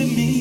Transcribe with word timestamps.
Clap 0.00 0.16
the 0.16 0.39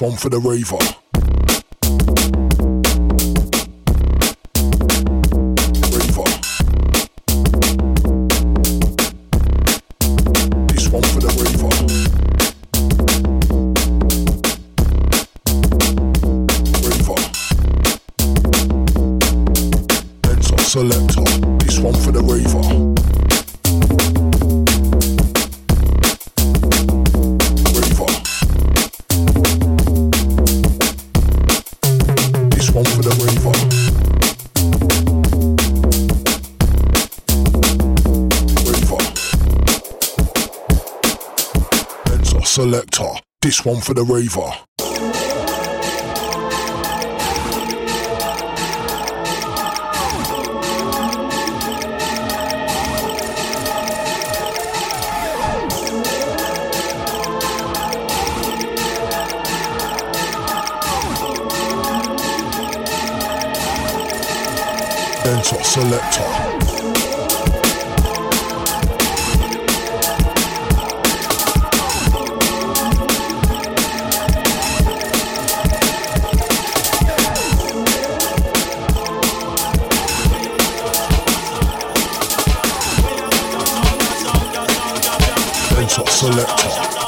one 0.00 0.16
for 0.16 0.28
the 0.28 0.38
raver. 0.38 1.03
One 43.64 43.80
for 43.80 43.94
the 43.94 44.04
raver. 44.04 44.52
Enter 65.26 65.64
selector. 65.64 66.53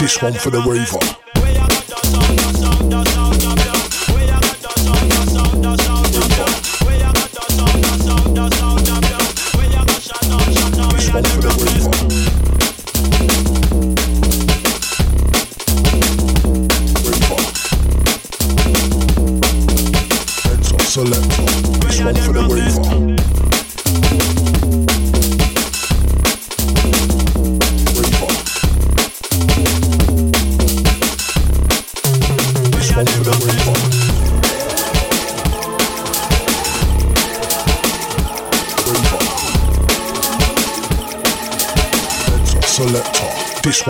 This 0.06 0.22
one 0.22 0.34
for 0.34 0.50
the 0.50 0.60
raver. 0.60 1.25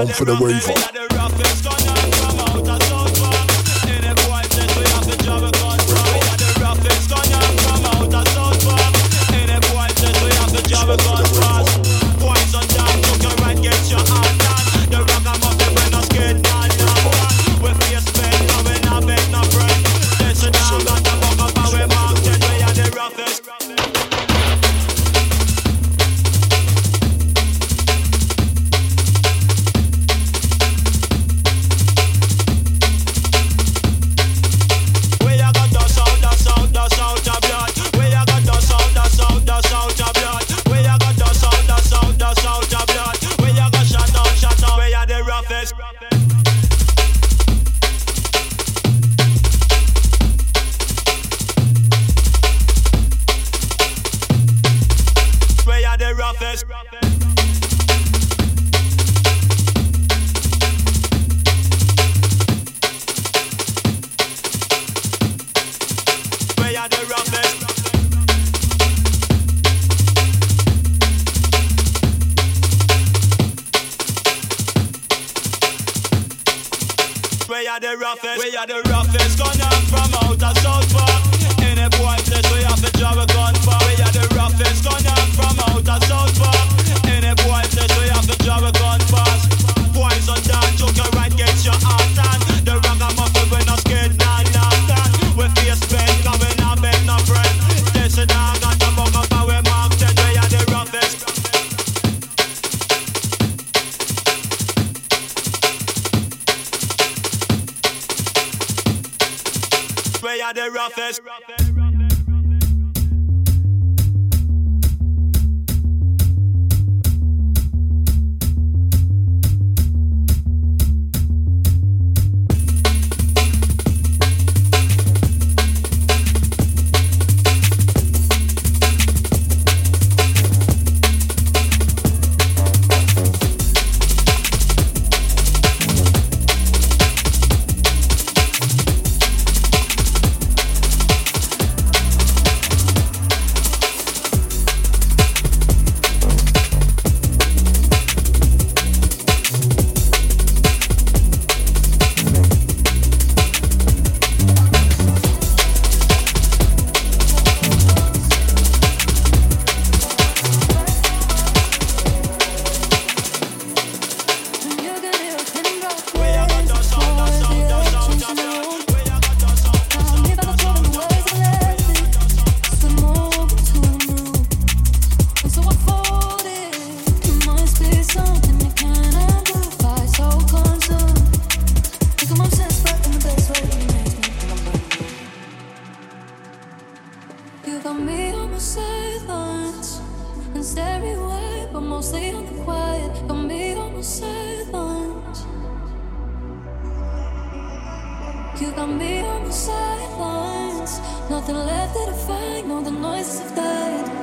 For 0.09 0.25
the 0.25 0.37
raver. 0.37 0.96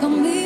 come 0.04 0.22
me. 0.22 0.43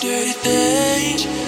dirty 0.00 0.32
things. 0.32 1.45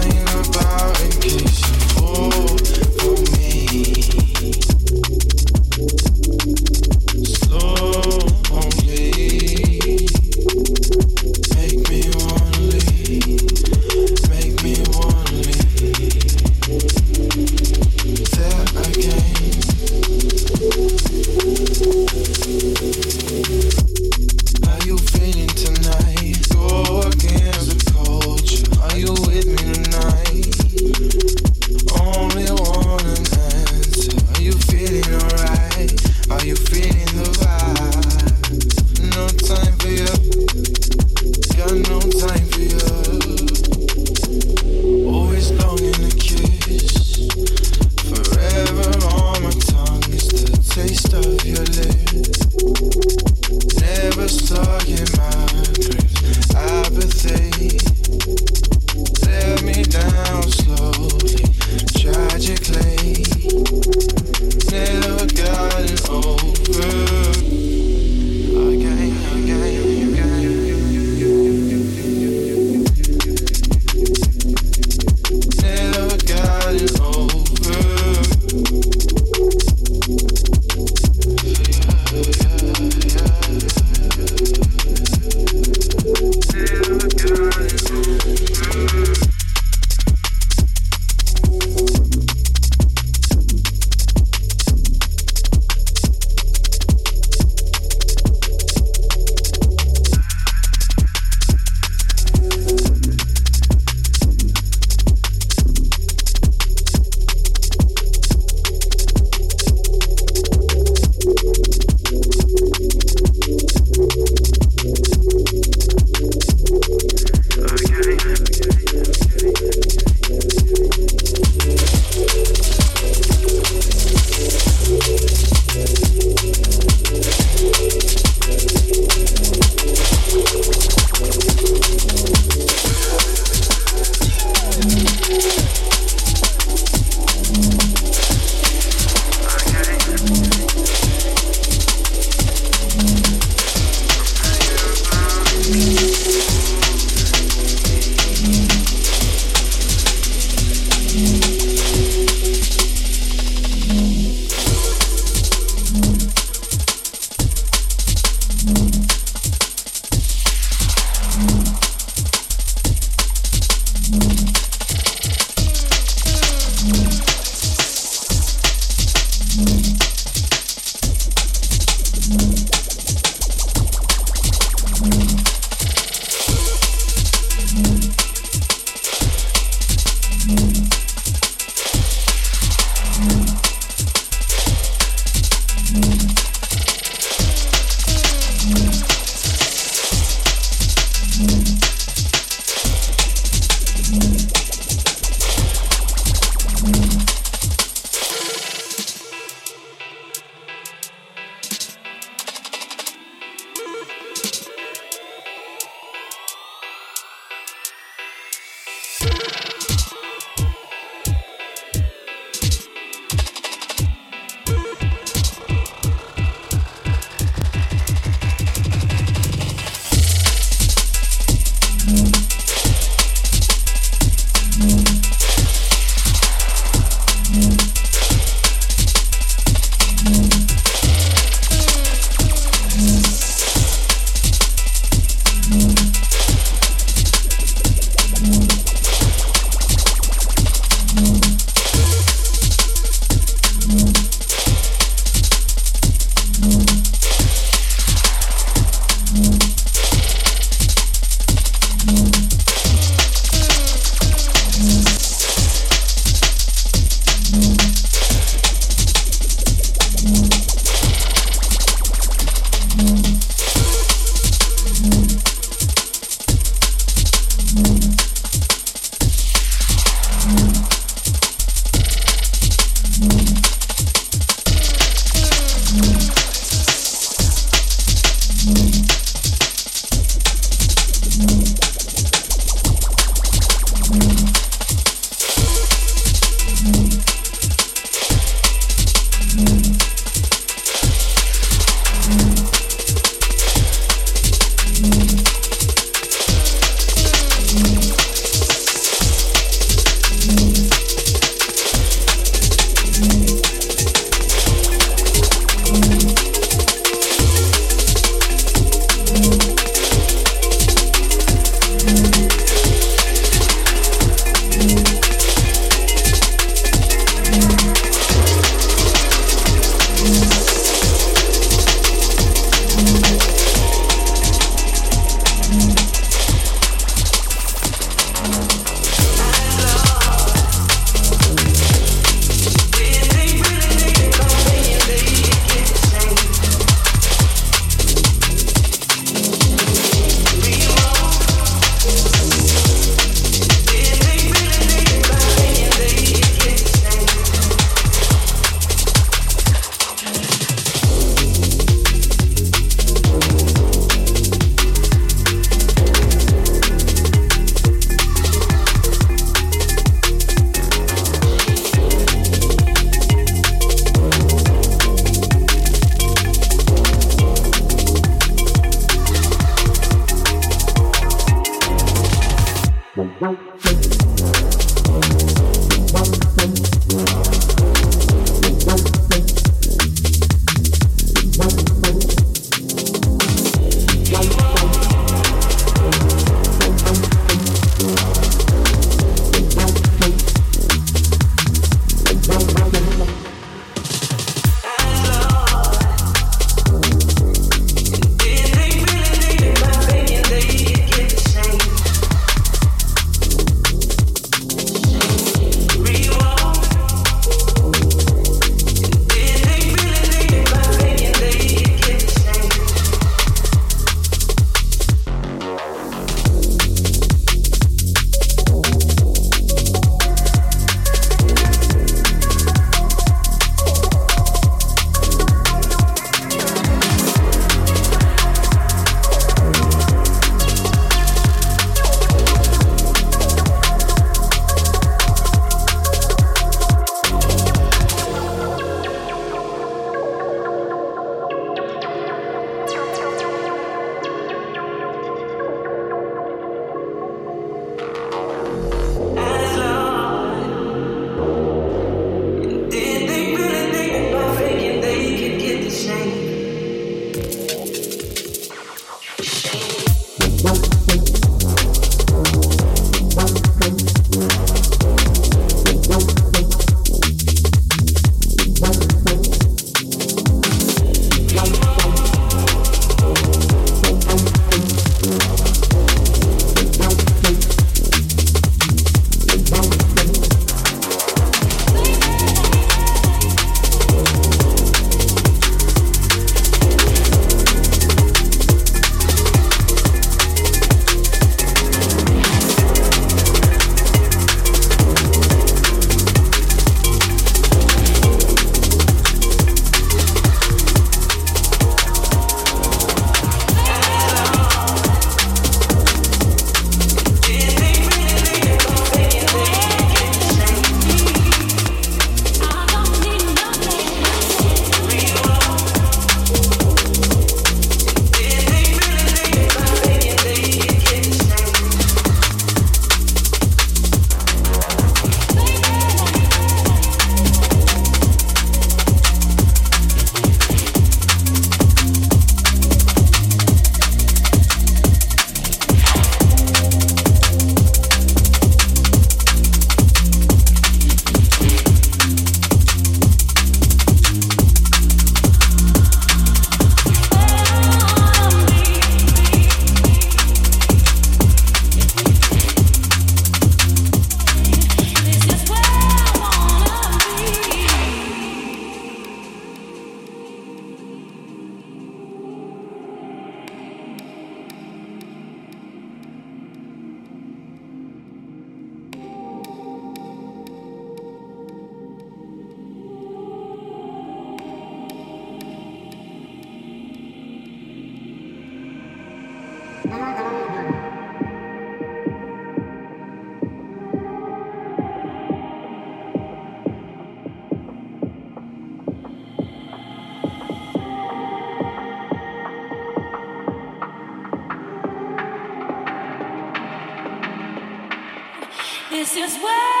This 599.21 599.37
is 599.37 599.57
where. 599.61 600.00